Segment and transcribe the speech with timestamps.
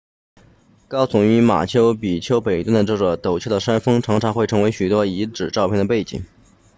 [0.87, 6.23] 高耸于马丘比丘北端的这座陡峭的山峰常常会成为许多遗址照片的背景